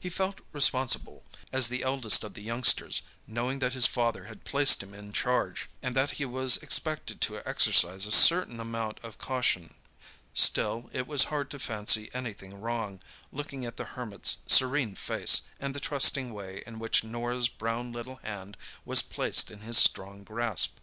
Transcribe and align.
He 0.00 0.10
felt 0.10 0.40
responsible, 0.50 1.22
as 1.52 1.68
the 1.68 1.84
eldest 1.84 2.24
of 2.24 2.34
the 2.34 2.42
youngsters, 2.42 3.02
knowing 3.24 3.60
that 3.60 3.72
his 3.72 3.86
father 3.86 4.24
had 4.24 4.42
placed 4.42 4.82
him 4.82 4.92
in 4.94 5.12
charge, 5.12 5.68
and 5.80 5.94
that 5.94 6.10
he 6.18 6.24
was 6.24 6.56
expected 6.56 7.20
to 7.20 7.38
exercise 7.48 8.04
a 8.04 8.10
certain 8.10 8.58
amount 8.58 8.98
of 9.04 9.18
caution. 9.18 9.74
Still 10.34 10.90
it 10.92 11.06
was 11.06 11.22
hard 11.30 11.52
to 11.52 11.60
fancy 11.60 12.10
anything 12.12 12.60
wrong, 12.60 12.98
looking 13.30 13.64
at 13.64 13.76
the 13.76 13.84
Hermit's 13.94 14.38
serene 14.48 14.96
face, 14.96 15.42
and 15.60 15.72
the 15.72 15.78
trusting 15.78 16.34
way 16.34 16.64
in 16.66 16.80
which 16.80 17.04
Norah's 17.04 17.48
brown 17.48 17.92
little 17.92 18.16
hand 18.24 18.56
was 18.84 19.02
placed 19.02 19.52
in 19.52 19.60
his 19.60 19.78
strong 19.78 20.24
grasp. 20.24 20.78